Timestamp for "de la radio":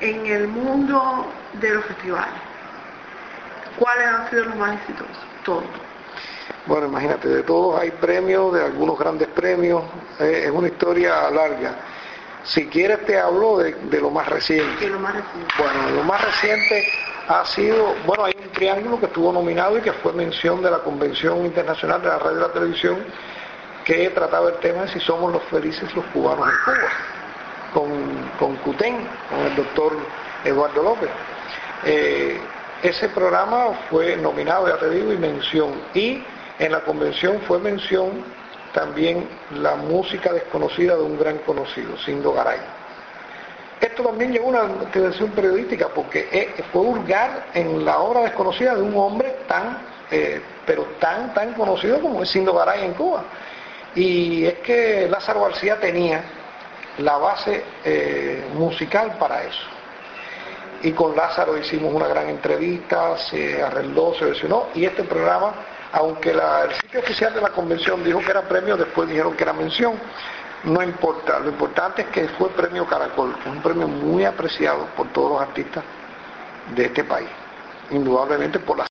22.02-22.38